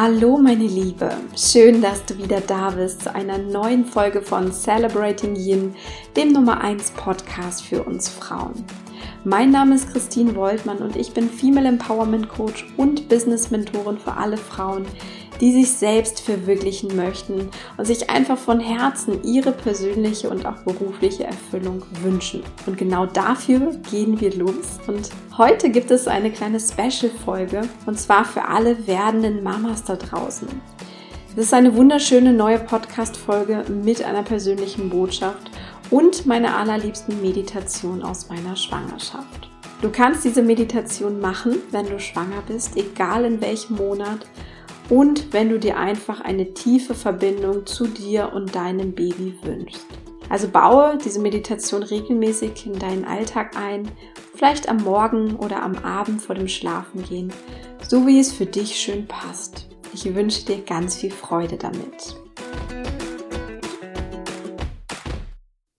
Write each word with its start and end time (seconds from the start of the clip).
Hallo 0.00 0.38
meine 0.38 0.68
Liebe, 0.68 1.10
schön, 1.36 1.82
dass 1.82 2.04
du 2.04 2.16
wieder 2.18 2.40
da 2.40 2.70
bist 2.70 3.02
zu 3.02 3.12
einer 3.12 3.36
neuen 3.36 3.84
Folge 3.84 4.22
von 4.22 4.52
Celebrating 4.52 5.34
Yin, 5.34 5.74
dem 6.16 6.30
Nummer 6.30 6.60
1 6.60 6.92
Podcast 6.92 7.64
für 7.64 7.82
uns 7.82 8.08
Frauen. 8.08 8.64
Mein 9.24 9.50
Name 9.50 9.74
ist 9.74 9.90
Christine 9.90 10.36
Woltmann 10.36 10.78
und 10.78 10.94
ich 10.94 11.12
bin 11.14 11.28
Female 11.28 11.66
Empowerment 11.66 12.28
Coach 12.28 12.64
und 12.76 13.08
Business 13.08 13.50
Mentorin 13.50 13.98
für 13.98 14.12
alle 14.12 14.36
Frauen, 14.36 14.86
die 15.40 15.52
sich 15.52 15.70
selbst 15.70 16.20
verwirklichen 16.20 16.96
möchten 16.96 17.50
und 17.76 17.86
sich 17.86 18.10
einfach 18.10 18.38
von 18.38 18.60
Herzen 18.60 19.22
ihre 19.24 19.52
persönliche 19.52 20.30
und 20.30 20.46
auch 20.46 20.58
berufliche 20.64 21.24
Erfüllung 21.24 21.82
wünschen. 22.02 22.42
Und 22.66 22.78
genau 22.78 23.06
dafür 23.06 23.72
gehen 23.90 24.20
wir 24.20 24.34
los. 24.34 24.78
Und 24.86 25.10
heute 25.36 25.70
gibt 25.70 25.90
es 25.90 26.08
eine 26.08 26.30
kleine 26.30 26.60
Special-Folge 26.60 27.62
und 27.86 27.98
zwar 27.98 28.24
für 28.24 28.44
alle 28.44 28.86
werdenden 28.86 29.42
Mamas 29.42 29.84
da 29.84 29.96
draußen. 29.96 30.48
Das 31.36 31.46
ist 31.46 31.54
eine 31.54 31.76
wunderschöne 31.76 32.32
neue 32.32 32.58
Podcast-Folge 32.58 33.64
mit 33.84 34.02
einer 34.02 34.22
persönlichen 34.22 34.90
Botschaft 34.90 35.50
und 35.90 36.26
meiner 36.26 36.56
allerliebsten 36.56 37.20
Meditation 37.22 38.02
aus 38.02 38.28
meiner 38.28 38.56
Schwangerschaft. 38.56 39.48
Du 39.80 39.90
kannst 39.90 40.24
diese 40.24 40.42
Meditation 40.42 41.20
machen, 41.20 41.58
wenn 41.70 41.86
du 41.86 42.00
schwanger 42.00 42.42
bist, 42.48 42.76
egal 42.76 43.24
in 43.24 43.40
welchem 43.40 43.76
Monat 43.76 44.26
und 44.90 45.32
wenn 45.32 45.50
du 45.50 45.58
dir 45.58 45.76
einfach 45.76 46.20
eine 46.20 46.54
tiefe 46.54 46.94
Verbindung 46.94 47.66
zu 47.66 47.86
dir 47.86 48.32
und 48.32 48.54
deinem 48.54 48.94
Baby 48.94 49.38
wünschst. 49.42 49.86
Also 50.30 50.48
baue 50.48 50.98
diese 51.02 51.20
Meditation 51.20 51.82
regelmäßig 51.82 52.66
in 52.66 52.78
deinen 52.78 53.04
Alltag 53.04 53.56
ein, 53.56 53.90
vielleicht 54.34 54.68
am 54.68 54.78
Morgen 54.78 55.36
oder 55.36 55.62
am 55.62 55.76
Abend 55.76 56.20
vor 56.20 56.34
dem 56.34 56.48
Schlafengehen, 56.48 57.32
so 57.86 58.06
wie 58.06 58.20
es 58.20 58.32
für 58.32 58.46
dich 58.46 58.76
schön 58.76 59.06
passt. 59.06 59.68
Ich 59.94 60.14
wünsche 60.14 60.44
dir 60.44 60.58
ganz 60.58 60.96
viel 60.96 61.10
Freude 61.10 61.56
damit. 61.56 62.16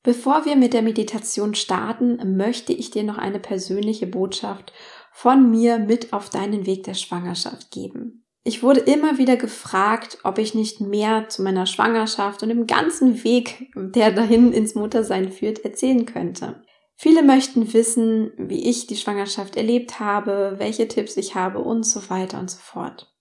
Bevor 0.01 0.45
wir 0.45 0.55
mit 0.55 0.73
der 0.73 0.81
Meditation 0.81 1.53
starten, 1.53 2.35
möchte 2.35 2.73
ich 2.73 2.89
dir 2.89 3.03
noch 3.03 3.19
eine 3.19 3.39
persönliche 3.39 4.07
Botschaft 4.07 4.73
von 5.11 5.51
mir 5.51 5.77
mit 5.77 6.13
auf 6.13 6.29
deinen 6.29 6.66
Weg 6.66 6.83
der 6.83 6.95
Schwangerschaft 6.95 7.69
geben. 7.69 8.25
Ich 8.43 8.63
wurde 8.63 8.79
immer 8.79 9.17
wieder 9.17 9.35
gefragt, 9.35 10.19
ob 10.23 10.37
ich 10.37 10.55
nicht 10.55 10.79
mehr 10.79 11.27
zu 11.29 11.43
meiner 11.43 11.65
Schwangerschaft 11.65 12.41
und 12.41 12.49
dem 12.49 12.67
ganzen 12.67 13.23
Weg, 13.23 13.69
der 13.75 14.11
dahin 14.11 14.53
ins 14.53 14.75
Muttersein 14.75 15.31
führt, 15.31 15.59
erzählen 15.65 16.05
könnte. 16.05 16.63
Viele 16.95 17.23
möchten 17.23 17.73
wissen, 17.73 18.31
wie 18.37 18.69
ich 18.69 18.87
die 18.87 18.97
Schwangerschaft 18.97 19.55
erlebt 19.55 19.99
habe, 19.99 20.55
welche 20.57 20.87
Tipps 20.87 21.15
ich 21.17 21.35
habe 21.35 21.59
und 21.59 21.83
so 21.83 22.09
weiter 22.09 22.39
und 22.39 22.49
so 22.49 22.57
fort. 22.57 23.13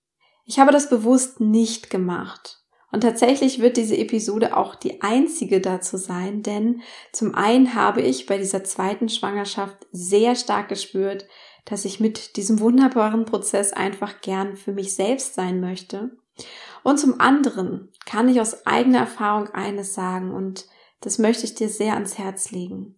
Ich 0.44 0.58
habe 0.58 0.72
das 0.72 0.89
bewusst 0.89 1.41
nicht 1.41 1.91
gemacht. 1.91 2.58
Und 2.91 3.03
tatsächlich 3.03 3.61
wird 3.61 3.77
diese 3.77 3.97
Episode 3.97 4.56
auch 4.56 4.75
die 4.75 5.03
einzige 5.03 5.61
dazu 5.61 5.98
sein, 5.98 6.42
denn 6.42 6.81
zum 7.12 7.34
einen 7.34 7.75
habe 7.75 8.00
ich 8.00 8.27
bei 8.27 8.39
dieser 8.39 8.64
zweiten 8.64 9.08
Schwangerschaft 9.11 9.86
sehr 9.92 10.34
stark 10.34 10.69
gespürt, 10.69 11.27
dass 11.67 11.84
ich 11.84 12.00
mit 12.00 12.36
diesem 12.36 12.61
wunderbaren 12.61 13.27
Prozess 13.27 13.75
einfach 13.75 14.22
gern 14.22 14.56
für 14.56 14.72
mich 14.72 14.95
selbst 14.95 15.34
sein 15.34 15.61
möchte. 15.61 16.17
Und 16.83 16.98
zum 16.98 17.20
anderen 17.20 17.92
kann 18.06 18.28
ich 18.28 18.41
aus 18.41 18.67
eigener 18.67 19.00
Erfahrung 19.00 19.48
eines 19.48 19.92
sagen 19.92 20.33
und 20.33 20.67
das 21.00 21.19
möchte 21.19 21.45
ich 21.45 21.55
dir 21.55 21.69
sehr 21.69 21.95
ans 21.95 22.17
Herz 22.17 22.50
legen. 22.52 22.97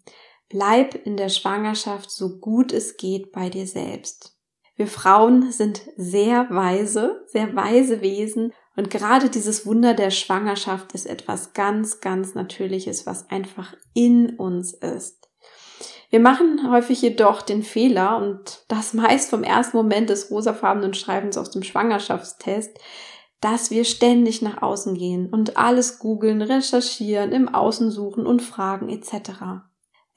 Bleib 0.49 0.95
in 0.95 1.17
der 1.17 1.29
Schwangerschaft 1.29 2.11
so 2.11 2.39
gut 2.39 2.73
es 2.73 2.97
geht 2.97 3.33
bei 3.33 3.51
dir 3.51 3.67
selbst. 3.67 4.37
Wir 4.77 4.87
Frauen 4.87 5.51
sind 5.53 5.83
sehr 5.97 6.47
weise, 6.51 7.25
sehr 7.27 7.55
weise 7.55 8.01
Wesen 8.01 8.53
und 8.77 8.91
gerade 8.91 9.31
dieses 9.31 9.67
Wunder 9.67 9.95
der 9.95 10.11
Schwangerschaft 10.11 10.93
ist 10.93 11.07
etwas 11.07 11.53
ganz, 11.53 12.01
ganz 12.01 12.35
Natürliches, 12.35 13.07
was 13.07 13.29
einfach 13.31 13.75
in 13.95 14.37
uns 14.37 14.73
ist. 14.73 15.29
Wir 16.11 16.21
machen 16.21 16.71
häufig 16.71 17.03
jedoch 17.03 17.43
den 17.43 17.63
Fehler 17.63 18.17
und 18.17 18.65
das 18.69 18.95
meist 18.95 19.31
vom 19.31 19.45
ersten 19.45 19.77
Moment 19.77 20.11
des 20.11 20.31
rosafarbenen 20.31 20.95
Schreibens 20.95 21.39
aus 21.39 21.51
dem 21.51 21.63
Schwangerschaftstest, 21.63 22.77
dass 23.41 23.71
wir 23.71 23.85
ständig 23.85 24.43
nach 24.43 24.61
außen 24.61 24.97
gehen 24.97 25.31
und 25.31 25.57
alles 25.57 25.99
googeln, 25.99 26.43
recherchieren, 26.43 27.33
im 27.33 27.49
Außen 27.49 27.91
suchen 27.91 28.27
und 28.27 28.43
fragen 28.43 28.89
etc. 28.89 29.63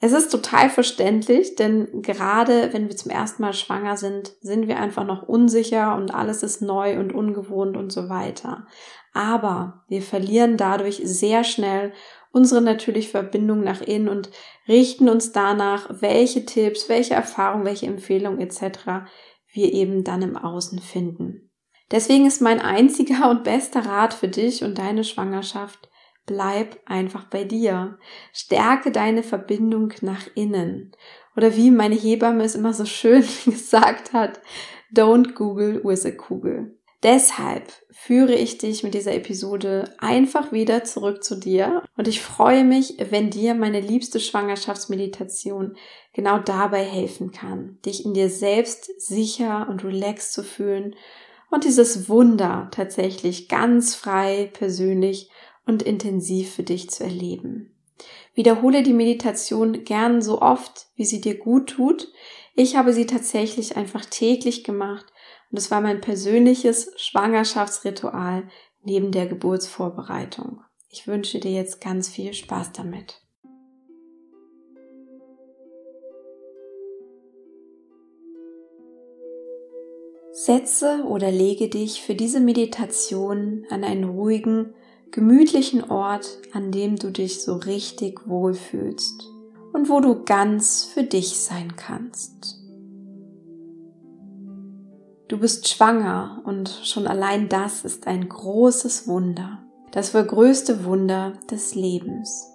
Es 0.04 0.12
ist 0.12 0.28
total 0.28 0.68
verständlich, 0.68 1.54
denn 1.54 2.02
gerade 2.02 2.74
wenn 2.74 2.88
wir 2.88 2.96
zum 2.96 3.10
ersten 3.10 3.40
Mal 3.40 3.54
schwanger 3.54 3.96
sind, 3.96 4.34
sind 4.42 4.68
wir 4.68 4.78
einfach 4.78 5.06
noch 5.06 5.22
unsicher 5.22 5.96
und 5.96 6.12
alles 6.12 6.42
ist 6.42 6.60
neu 6.60 6.98
und 6.98 7.14
ungewohnt 7.14 7.74
und 7.74 7.90
so 7.90 8.10
weiter. 8.10 8.66
Aber 9.14 9.82
wir 9.88 10.02
verlieren 10.02 10.58
dadurch 10.58 11.00
sehr 11.02 11.42
schnell 11.42 11.94
unsere 12.32 12.60
natürliche 12.60 13.08
Verbindung 13.08 13.64
nach 13.64 13.80
innen 13.80 14.10
und 14.10 14.28
richten 14.68 15.08
uns 15.08 15.32
danach, 15.32 15.88
welche 15.88 16.44
Tipps, 16.44 16.90
welche 16.90 17.14
Erfahrungen, 17.14 17.64
welche 17.64 17.86
Empfehlungen 17.86 18.42
etc. 18.42 19.08
wir 19.54 19.72
eben 19.72 20.04
dann 20.04 20.20
im 20.20 20.36
Außen 20.36 20.80
finden. 20.80 21.50
Deswegen 21.90 22.26
ist 22.26 22.42
mein 22.42 22.60
einziger 22.60 23.30
und 23.30 23.42
bester 23.42 23.86
Rat 23.86 24.12
für 24.12 24.28
dich 24.28 24.64
und 24.64 24.76
deine 24.76 25.02
Schwangerschaft, 25.02 25.88
bleib 26.26 26.80
einfach 26.86 27.24
bei 27.24 27.44
dir. 27.44 27.98
Stärke 28.32 28.90
deine 28.90 29.22
Verbindung 29.22 29.92
nach 30.00 30.26
innen. 30.34 30.92
Oder 31.36 31.56
wie 31.56 31.70
meine 31.70 31.94
Hebamme 31.94 32.44
es 32.44 32.54
immer 32.54 32.72
so 32.72 32.84
schön 32.84 33.24
gesagt 33.44 34.12
hat, 34.12 34.40
don't 34.94 35.34
Google 35.34 35.82
with 35.84 36.06
a 36.06 36.10
Kugel. 36.10 36.76
Deshalb 37.04 37.70
führe 37.90 38.34
ich 38.34 38.56
dich 38.56 38.82
mit 38.82 38.94
dieser 38.94 39.14
Episode 39.14 39.94
einfach 39.98 40.52
wieder 40.52 40.84
zurück 40.84 41.22
zu 41.22 41.38
dir 41.38 41.82
und 41.98 42.08
ich 42.08 42.22
freue 42.22 42.64
mich, 42.64 42.96
wenn 43.10 43.28
dir 43.28 43.54
meine 43.54 43.80
liebste 43.80 44.20
Schwangerschaftsmeditation 44.20 45.76
genau 46.14 46.38
dabei 46.38 46.82
helfen 46.82 47.30
kann, 47.30 47.78
dich 47.84 48.06
in 48.06 48.14
dir 48.14 48.30
selbst 48.30 48.88
sicher 48.98 49.66
und 49.68 49.84
relaxed 49.84 50.32
zu 50.32 50.42
fühlen 50.42 50.96
und 51.50 51.64
dieses 51.64 52.08
Wunder 52.08 52.68
tatsächlich 52.70 53.50
ganz 53.50 53.94
frei, 53.94 54.50
persönlich 54.54 55.28
und 55.66 55.82
intensiv 55.82 56.54
für 56.54 56.62
dich 56.62 56.90
zu 56.90 57.04
erleben. 57.04 57.74
Wiederhole 58.34 58.82
die 58.82 58.92
Meditation 58.92 59.84
gern 59.84 60.20
so 60.20 60.42
oft, 60.42 60.88
wie 60.96 61.04
sie 61.04 61.20
dir 61.20 61.38
gut 61.38 61.70
tut. 61.70 62.08
Ich 62.54 62.76
habe 62.76 62.92
sie 62.92 63.06
tatsächlich 63.06 63.76
einfach 63.76 64.04
täglich 64.04 64.64
gemacht 64.64 65.06
und 65.50 65.58
es 65.58 65.70
war 65.70 65.80
mein 65.80 66.00
persönliches 66.00 66.92
Schwangerschaftsritual 66.96 68.48
neben 68.82 69.12
der 69.12 69.26
Geburtsvorbereitung. 69.26 70.60
Ich 70.88 71.06
wünsche 71.06 71.40
dir 71.40 71.52
jetzt 71.52 71.80
ganz 71.80 72.08
viel 72.08 72.34
Spaß 72.34 72.72
damit. 72.72 73.20
Setze 80.32 81.04
oder 81.08 81.30
lege 81.30 81.68
dich 81.68 82.02
für 82.02 82.16
diese 82.16 82.40
Meditation 82.40 83.64
an 83.70 83.84
einen 83.84 84.04
ruhigen, 84.04 84.74
gemütlichen 85.14 85.88
Ort, 85.92 86.38
an 86.54 86.72
dem 86.72 86.96
du 86.96 87.10
dich 87.10 87.40
so 87.40 87.54
richtig 87.54 88.26
wohlfühlst 88.26 89.30
und 89.72 89.88
wo 89.88 90.00
du 90.00 90.24
ganz 90.24 90.84
für 90.84 91.04
dich 91.04 91.38
sein 91.38 91.76
kannst. 91.76 92.60
Du 95.28 95.38
bist 95.38 95.68
schwanger 95.68 96.42
und 96.44 96.68
schon 96.82 97.06
allein 97.06 97.48
das 97.48 97.84
ist 97.84 98.08
ein 98.08 98.28
großes 98.28 99.06
Wunder, 99.06 99.62
das 99.92 100.14
wohl 100.14 100.24
größte 100.24 100.84
Wunder 100.84 101.34
des 101.48 101.76
Lebens. 101.76 102.48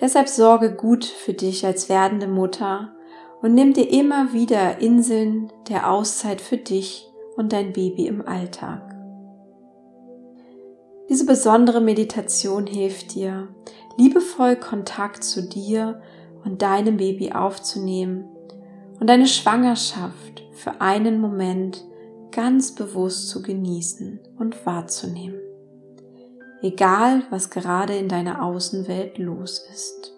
Deshalb 0.00 0.28
sorge 0.28 0.74
gut 0.74 1.04
für 1.04 1.34
dich 1.34 1.66
als 1.66 1.90
werdende 1.90 2.26
Mutter 2.26 2.94
und 3.42 3.52
nimm 3.52 3.74
dir 3.74 3.90
immer 3.90 4.32
wieder 4.32 4.78
Inseln 4.78 5.52
der 5.68 5.90
Auszeit 5.90 6.40
für 6.40 6.56
dich 6.56 7.06
und 7.36 7.52
dein 7.52 7.74
Baby 7.74 8.06
im 8.06 8.26
Alltag. 8.26 8.99
Diese 11.10 11.26
besondere 11.26 11.80
Meditation 11.80 12.68
hilft 12.68 13.16
dir, 13.16 13.48
liebevoll 13.96 14.54
Kontakt 14.54 15.24
zu 15.24 15.42
dir 15.42 16.00
und 16.44 16.62
deinem 16.62 16.98
Baby 16.98 17.32
aufzunehmen 17.32 18.28
und 19.00 19.08
deine 19.08 19.26
Schwangerschaft 19.26 20.44
für 20.52 20.80
einen 20.80 21.20
Moment 21.20 21.84
ganz 22.30 22.76
bewusst 22.76 23.28
zu 23.28 23.42
genießen 23.42 24.20
und 24.38 24.64
wahrzunehmen. 24.64 25.40
Egal, 26.62 27.24
was 27.30 27.50
gerade 27.50 27.96
in 27.96 28.08
deiner 28.08 28.44
Außenwelt 28.44 29.18
los 29.18 29.66
ist. 29.72 30.12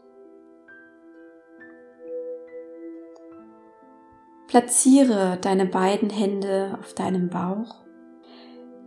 Platziere 4.47 5.39
deine 5.41 5.65
beiden 5.65 6.11
Hände 6.11 6.77
auf 6.79 6.93
deinem 6.93 7.31
Bauch. 7.31 7.82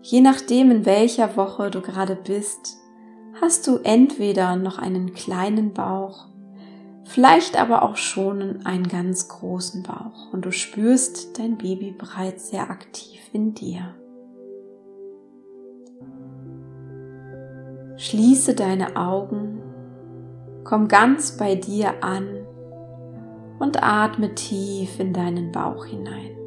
Je 0.07 0.21
nachdem, 0.21 0.69
in 0.69 0.85
welcher 0.85 1.35
Woche 1.35 1.71
du 1.71 1.81
gerade 1.81 2.15
bist, 2.15 2.77
hast 3.41 3.65
du 3.65 3.77
entweder 3.77 4.55
noch 4.55 4.77
einen 4.77 5.15
kleinen 5.15 5.73
Bauch, 5.73 6.27
vielleicht 7.05 7.59
aber 7.59 7.81
auch 7.81 7.95
schon 7.95 8.63
einen 8.67 8.87
ganz 8.87 9.29
großen 9.29 9.81
Bauch 9.81 10.31
und 10.31 10.45
du 10.45 10.51
spürst 10.51 11.39
dein 11.39 11.57
Baby 11.57 11.89
bereits 11.89 12.51
sehr 12.51 12.69
aktiv 12.69 13.19
in 13.33 13.55
dir. 13.55 13.95
Schließe 17.97 18.53
deine 18.53 18.97
Augen, 18.97 19.59
komm 20.65 20.87
ganz 20.87 21.35
bei 21.35 21.55
dir 21.55 22.03
an 22.03 22.45
und 23.57 23.81
atme 23.81 24.35
tief 24.35 24.99
in 24.99 25.13
deinen 25.13 25.51
Bauch 25.51 25.85
hinein. 25.85 26.44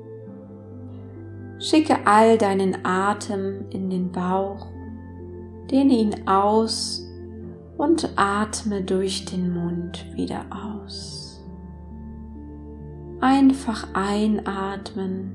Schicke 1.60 2.06
all 2.06 2.38
deinen 2.38 2.84
Atem 2.84 3.64
in 3.70 3.90
den 3.90 4.12
Bauch, 4.12 4.68
dehne 5.70 5.92
ihn 5.94 6.28
aus 6.28 7.04
und 7.76 8.10
atme 8.14 8.82
durch 8.82 9.24
den 9.24 9.52
Mund 9.52 10.06
wieder 10.14 10.46
aus. 10.50 11.42
Einfach 13.20 13.88
einatmen 13.92 15.34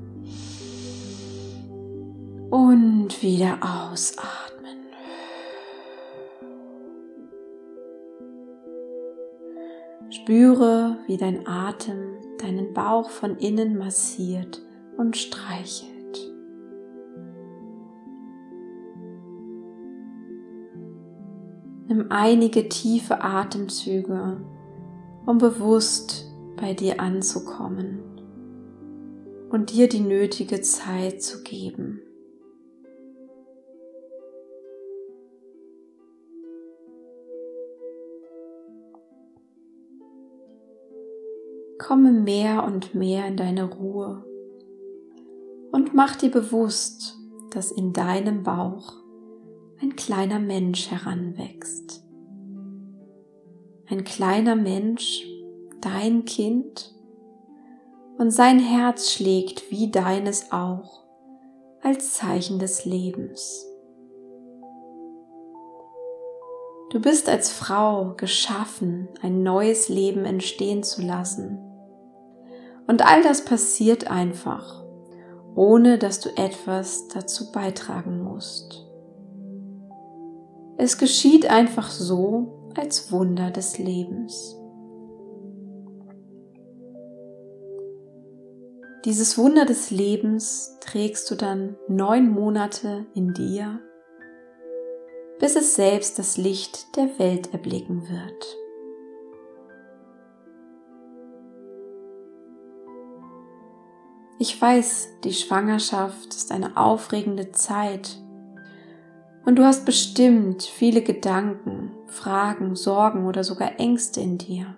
und 2.50 3.22
wieder 3.22 3.58
ausatmen. 3.60 4.78
Spüre, 10.08 10.96
wie 11.06 11.18
dein 11.18 11.46
Atem 11.46 12.14
deinen 12.40 12.72
Bauch 12.72 13.10
von 13.10 13.36
innen 13.36 13.76
massiert 13.76 14.62
und 14.96 15.18
streichelt. 15.18 15.93
Nimm 21.86 22.06
einige 22.08 22.68
tiefe 22.70 23.22
Atemzüge, 23.22 24.40
um 25.26 25.38
bewusst 25.38 26.32
bei 26.56 26.72
dir 26.72 26.98
anzukommen 26.98 28.00
und 29.50 29.72
dir 29.72 29.88
die 29.88 30.00
nötige 30.00 30.62
Zeit 30.62 31.22
zu 31.22 31.42
geben. 31.42 32.00
Komme 41.78 42.12
mehr 42.12 42.64
und 42.64 42.94
mehr 42.94 43.26
in 43.26 43.36
deine 43.36 43.64
Ruhe 43.64 44.24
und 45.70 45.92
mach 45.92 46.16
dir 46.16 46.30
bewusst, 46.30 47.18
dass 47.50 47.70
in 47.70 47.92
deinem 47.92 48.42
Bauch 48.42 49.03
ein 49.84 49.96
kleiner 49.96 50.38
Mensch 50.38 50.90
heranwächst. 50.90 52.02
Ein 53.86 54.02
kleiner 54.04 54.56
Mensch, 54.56 55.26
dein 55.82 56.24
Kind, 56.24 56.90
und 58.16 58.30
sein 58.30 58.58
Herz 58.60 59.12
schlägt 59.12 59.70
wie 59.70 59.90
deines 59.90 60.52
auch 60.52 61.04
als 61.82 62.14
Zeichen 62.14 62.58
des 62.58 62.86
Lebens. 62.86 63.66
Du 66.88 67.00
bist 67.00 67.28
als 67.28 67.50
Frau 67.50 68.14
geschaffen, 68.16 69.08
ein 69.20 69.42
neues 69.42 69.90
Leben 69.90 70.24
entstehen 70.24 70.82
zu 70.82 71.02
lassen. 71.02 71.58
Und 72.86 73.04
all 73.04 73.22
das 73.22 73.44
passiert 73.44 74.10
einfach, 74.10 74.82
ohne 75.54 75.98
dass 75.98 76.20
du 76.20 76.30
etwas 76.38 77.08
dazu 77.08 77.52
beitragen 77.52 78.22
musst. 78.22 78.83
Es 80.76 80.98
geschieht 80.98 81.46
einfach 81.46 81.90
so 81.90 82.72
als 82.74 83.12
Wunder 83.12 83.50
des 83.50 83.78
Lebens. 83.78 84.56
Dieses 89.04 89.36
Wunder 89.38 89.66
des 89.66 89.90
Lebens 89.90 90.78
trägst 90.80 91.30
du 91.30 91.34
dann 91.34 91.76
neun 91.88 92.30
Monate 92.30 93.06
in 93.14 93.34
dir, 93.34 93.80
bis 95.38 95.56
es 95.56 95.76
selbst 95.76 96.18
das 96.18 96.38
Licht 96.38 96.96
der 96.96 97.18
Welt 97.18 97.52
erblicken 97.52 98.08
wird. 98.08 98.56
Ich 104.40 104.60
weiß, 104.60 105.08
die 105.22 105.32
Schwangerschaft 105.32 106.34
ist 106.34 106.50
eine 106.50 106.76
aufregende 106.76 107.52
Zeit 107.52 108.23
und 109.44 109.56
du 109.56 109.64
hast 109.64 109.84
bestimmt 109.84 110.62
viele 110.62 111.02
Gedanken, 111.02 111.90
Fragen, 112.06 112.76
Sorgen 112.76 113.26
oder 113.26 113.44
sogar 113.44 113.78
Ängste 113.78 114.20
in 114.20 114.38
dir. 114.38 114.74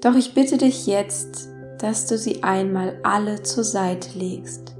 Doch 0.00 0.14
ich 0.14 0.34
bitte 0.34 0.58
dich 0.58 0.86
jetzt, 0.86 1.48
dass 1.78 2.06
du 2.06 2.18
sie 2.18 2.42
einmal 2.42 2.98
alle 3.02 3.42
zur 3.42 3.64
Seite 3.64 4.18
legst 4.18 4.76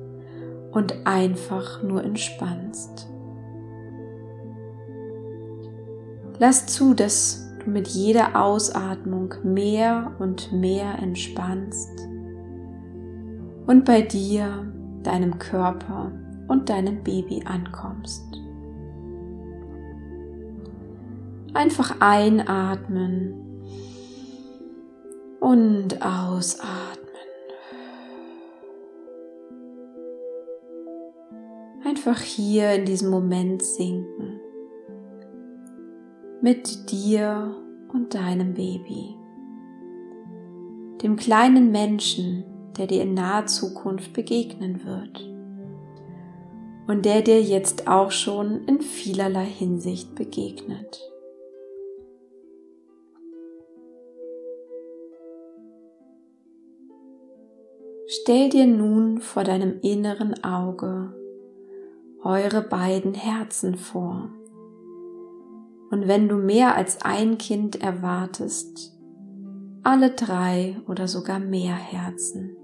und 0.72 1.06
einfach 1.06 1.82
nur 1.82 2.02
entspannst. 2.02 3.08
Lass 6.38 6.66
zu, 6.66 6.94
dass 6.94 7.48
du 7.64 7.70
mit 7.70 7.88
jeder 7.88 8.40
Ausatmung 8.40 9.34
mehr 9.42 10.12
und 10.18 10.52
mehr 10.52 10.98
entspannst 11.00 11.90
und 13.66 13.84
bei 13.84 14.02
dir, 14.02 14.72
deinem 15.02 15.38
Körper 15.38 16.12
und 16.48 16.68
deinem 16.68 17.02
Baby 17.02 17.42
ankommst. 17.44 18.24
Einfach 21.54 21.96
einatmen 22.00 23.34
und 25.40 26.02
ausatmen. 26.02 27.06
Einfach 31.84 32.20
hier 32.20 32.74
in 32.74 32.84
diesem 32.84 33.10
Moment 33.10 33.62
sinken. 33.62 34.40
Mit 36.42 36.90
dir 36.90 37.54
und 37.92 38.14
deinem 38.14 38.54
Baby. 38.54 39.14
Dem 41.02 41.16
kleinen 41.16 41.72
Menschen, 41.72 42.44
der 42.76 42.86
dir 42.86 43.02
in 43.02 43.14
naher 43.14 43.46
Zukunft 43.46 44.12
begegnen 44.12 44.84
wird 44.84 45.35
und 46.86 47.04
der 47.04 47.22
dir 47.22 47.42
jetzt 47.42 47.88
auch 47.88 48.10
schon 48.10 48.64
in 48.66 48.80
vielerlei 48.80 49.44
Hinsicht 49.44 50.14
begegnet. 50.14 51.00
Stell 58.08 58.48
dir 58.50 58.66
nun 58.66 59.20
vor 59.20 59.42
deinem 59.44 59.80
inneren 59.82 60.44
Auge 60.44 61.12
eure 62.22 62.62
beiden 62.62 63.14
Herzen 63.14 63.76
vor. 63.76 64.30
Und 65.90 66.08
wenn 66.08 66.28
du 66.28 66.36
mehr 66.36 66.74
als 66.74 67.02
ein 67.02 67.38
Kind 67.38 67.80
erwartest, 67.80 68.96
alle 69.84 70.10
drei 70.10 70.76
oder 70.88 71.06
sogar 71.06 71.38
mehr 71.38 71.76
Herzen. 71.76 72.56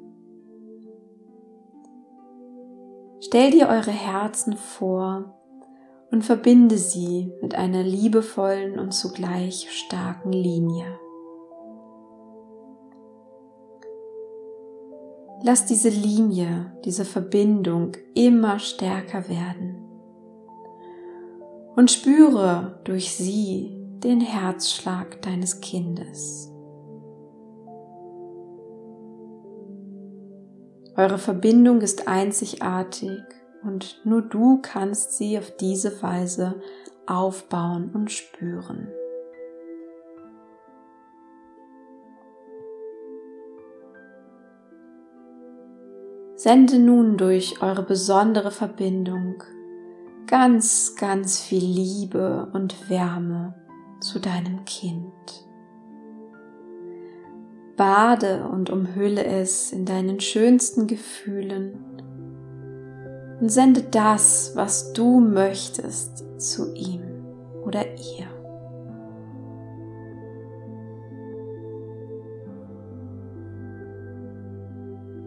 Stell 3.24 3.52
dir 3.52 3.68
eure 3.68 3.92
Herzen 3.92 4.56
vor 4.56 5.38
und 6.10 6.24
verbinde 6.24 6.76
sie 6.76 7.32
mit 7.40 7.54
einer 7.54 7.84
liebevollen 7.84 8.80
und 8.80 8.92
zugleich 8.92 9.68
starken 9.70 10.32
Linie. 10.32 10.98
Lass 15.44 15.66
diese 15.66 15.88
Linie, 15.88 16.76
diese 16.84 17.04
Verbindung 17.04 17.92
immer 18.14 18.58
stärker 18.58 19.28
werden 19.28 19.88
und 21.76 21.92
spüre 21.92 22.80
durch 22.84 23.14
sie 23.14 23.78
den 24.02 24.20
Herzschlag 24.20 25.22
deines 25.22 25.60
Kindes. 25.60 26.51
Eure 30.94 31.18
Verbindung 31.18 31.80
ist 31.80 32.06
einzigartig 32.06 33.22
und 33.62 34.00
nur 34.04 34.20
du 34.20 34.60
kannst 34.60 35.16
sie 35.16 35.38
auf 35.38 35.50
diese 35.56 36.02
Weise 36.02 36.60
aufbauen 37.06 37.90
und 37.94 38.10
spüren. 38.10 38.88
Sende 46.36 46.78
nun 46.78 47.16
durch 47.16 47.62
eure 47.62 47.84
besondere 47.84 48.50
Verbindung 48.50 49.42
ganz, 50.26 50.96
ganz 50.96 51.40
viel 51.40 51.64
Liebe 51.64 52.50
und 52.52 52.90
Wärme 52.90 53.54
zu 54.00 54.18
deinem 54.18 54.64
Kind. 54.64 55.12
Bade 57.76 58.46
und 58.48 58.70
umhülle 58.70 59.24
es 59.24 59.72
in 59.72 59.84
deinen 59.84 60.20
schönsten 60.20 60.86
Gefühlen 60.86 61.74
und 63.40 63.48
sende 63.48 63.82
das, 63.82 64.52
was 64.54 64.92
du 64.92 65.20
möchtest, 65.20 66.40
zu 66.40 66.74
ihm 66.74 67.02
oder 67.64 67.84
ihr. 67.84 68.26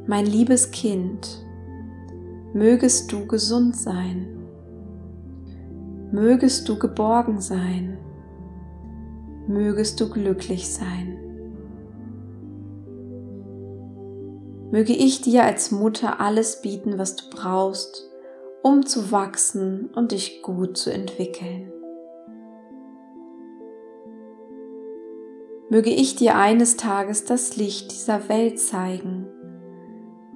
Mein 0.08 0.26
liebes 0.26 0.72
Kind, 0.72 1.44
mögest 2.54 3.12
du 3.12 3.26
gesund 3.26 3.76
sein, 3.76 4.36
Mögest 6.16 6.70
du 6.70 6.80
geborgen 6.80 7.42
sein. 7.42 7.98
Mögest 9.48 10.00
du 10.00 10.10
glücklich 10.10 10.70
sein. 10.70 11.25
Möge 14.76 14.92
ich 14.92 15.22
dir 15.22 15.46
als 15.46 15.72
Mutter 15.72 16.20
alles 16.20 16.62
bieten, 16.62 16.98
was 16.98 17.16
du 17.16 17.30
brauchst, 17.30 18.12
um 18.62 18.86
zu 18.86 19.10
wachsen 19.10 19.90
und 19.96 20.12
dich 20.12 20.42
gut 20.42 20.76
zu 20.76 20.92
entwickeln. 20.92 21.72
Möge 25.70 25.92
ich 25.92 26.18
dir 26.18 26.36
eines 26.36 26.76
Tages 26.76 27.24
das 27.24 27.56
Licht 27.56 27.94
dieser 27.94 28.28
Welt 28.28 28.60
zeigen 28.60 29.28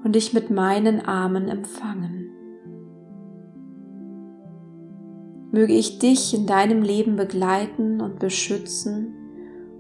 und 0.05 0.15
dich 0.15 0.31
mit 0.31 0.50
meinen 0.50 1.01
Armen 1.01 1.50
empfangen. 1.50 2.31
Möge 5.51 5.74
ich 5.74 6.00
dich 6.00 6.34
in 6.34 6.46
deinem 6.46 6.81
Leben 6.81 7.17
begleiten 7.17 8.00
und 8.00 8.19
beschützen 8.19 9.13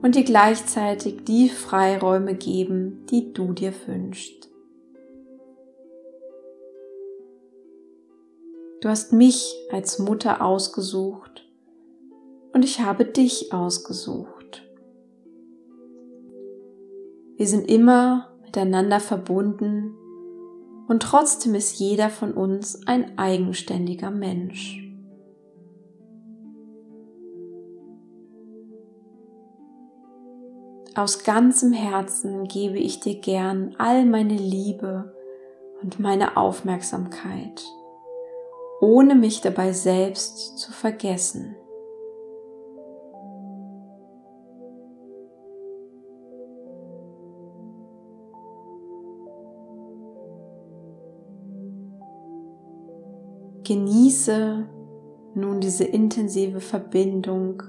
und 0.01 0.15
dir 0.15 0.25
gleichzeitig 0.25 1.23
die 1.23 1.47
Freiräume 1.47 2.35
geben, 2.35 3.05
die 3.09 3.31
du 3.31 3.53
dir 3.53 3.71
wünschst. 3.87 4.48
Du 8.81 8.87
hast 8.87 9.11
mich 9.11 9.53
als 9.71 9.99
Mutter 9.99 10.41
ausgesucht 10.41 11.45
und 12.53 12.63
ich 12.63 12.79
habe 12.79 13.03
dich 13.03 13.51
ausgesucht. 13.51 14.63
Wir 17.35 17.45
sind 17.45 17.69
immer 17.69 18.29
miteinander 18.45 19.01
verbunden 19.01 19.95
und 20.87 21.03
trotzdem 21.03 21.55
ist 21.55 21.77
jeder 21.77 22.09
von 22.09 22.33
uns 22.33 22.87
ein 22.87 23.17
eigenständiger 23.17 24.11
Mensch. 24.11 24.81
Aus 30.95 31.23
ganzem 31.25 31.73
Herzen 31.73 32.45
gebe 32.45 32.77
ich 32.77 33.01
dir 33.01 33.19
gern 33.19 33.75
all 33.77 34.05
meine 34.05 34.37
Liebe 34.37 35.13
und 35.81 35.99
meine 35.99 36.37
Aufmerksamkeit 36.37 37.61
ohne 38.81 39.15
mich 39.15 39.41
dabei 39.41 39.73
selbst 39.73 40.57
zu 40.57 40.71
vergessen. 40.71 41.55
Genieße 53.63 54.67
nun 55.35 55.61
diese 55.61 55.83
intensive 55.83 56.59
Verbindung 56.59 57.61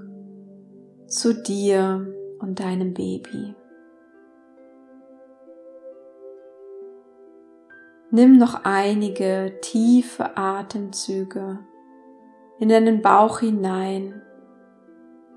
zu 1.07 1.35
dir 1.43 2.07
und 2.39 2.59
deinem 2.59 2.95
Baby. 2.95 3.55
Nimm 8.13 8.39
noch 8.39 8.65
einige 8.65 9.59
tiefe 9.61 10.37
Atemzüge 10.37 11.61
in 12.59 12.69
deinen 12.69 13.03
Bauch 13.03 13.39
hinein 13.39 14.21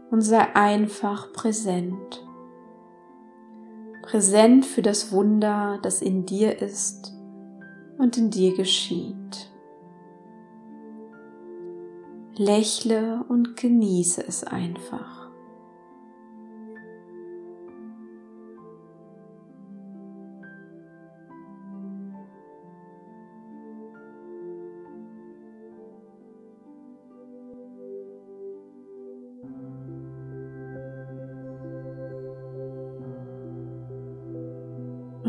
und 0.09 0.21
sei 0.21 0.55
einfach 0.55 1.31
präsent. 1.33 2.25
Präsent 4.01 4.65
für 4.65 4.81
das 4.81 5.11
Wunder, 5.11 5.79
das 5.83 6.01
in 6.01 6.25
dir 6.25 6.61
ist 6.61 7.13
und 7.99 8.17
in 8.17 8.31
dir 8.31 8.55
geschieht. 8.55 9.51
Lächle 12.35 13.23
und 13.29 13.55
genieße 13.55 14.23
es 14.27 14.43
einfach. 14.43 15.22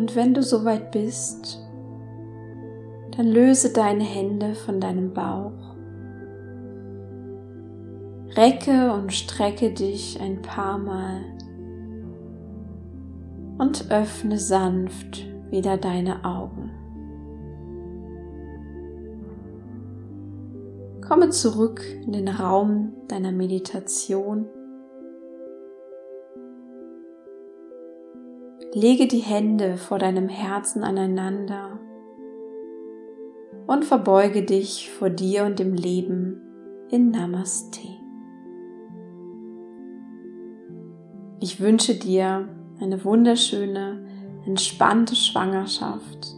Und 0.05 0.17
wenn 0.17 0.35
du 0.35 0.43
soweit 0.43 0.91
bist, 0.91 1.67
dann 3.17 3.27
löse 3.27 3.73
deine 3.73 4.05
Hände 4.05 4.55
von 4.55 4.79
deinem 4.79 5.15
Bauch. 5.15 5.75
Recke 8.37 8.93
und 8.93 9.15
strecke 9.15 9.73
dich 9.73 10.21
ein 10.21 10.43
paar 10.43 10.77
Mal 10.77 11.23
und 13.57 13.91
öffne 13.91 14.39
sanft 14.39 15.25
wieder 15.49 15.79
deine 15.79 16.23
Augen. 16.27 16.71
Komme 21.01 21.31
zurück 21.31 21.83
in 22.05 22.13
den 22.13 22.29
Raum 22.29 22.93
deiner 23.09 23.33
Meditation 23.33 24.49
Lege 28.77 29.07
die 29.07 29.21
Hände 29.21 29.77
vor 29.77 30.01
deinem 30.01 30.29
Herzen 30.29 30.83
aneinander 30.83 31.79
und 33.69 33.85
verbeuge 33.85 34.43
dich 34.43 34.91
vor 34.91 35.11
dir 35.11 35.45
und 35.45 35.61
dem 35.61 35.75
Leben 35.75 36.41
in 36.91 37.13
Namaste. 37.13 37.87
Ich 41.39 41.61
wünsche 41.61 41.95
dir 41.95 42.49
eine 42.81 43.05
wunderschöne, 43.05 44.05
entspannte 44.45 45.15
Schwangerschaft 45.15 46.35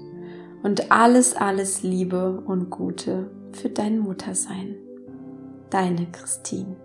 und 0.63 0.93
alles, 0.93 1.35
alles 1.35 1.83
Liebe 1.83 2.43
und 2.47 2.69
Gute 2.69 3.31
für 3.53 3.71
dein 3.71 3.99
Muttersein. 3.99 4.77
Deine 5.71 6.07
Christine. 6.13 6.77